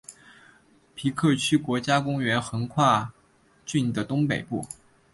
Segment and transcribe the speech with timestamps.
[0.95, 3.13] 皮克区国家公园横跨
[3.67, 4.65] 郡的东北部。